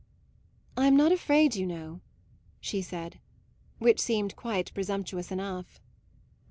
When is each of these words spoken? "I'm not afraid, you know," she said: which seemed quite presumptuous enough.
"I'm 0.75 0.97
not 0.97 1.11
afraid, 1.11 1.55
you 1.55 1.67
know," 1.67 2.01
she 2.59 2.81
said: 2.81 3.19
which 3.77 3.99
seemed 3.99 4.35
quite 4.35 4.73
presumptuous 4.73 5.31
enough. 5.31 5.79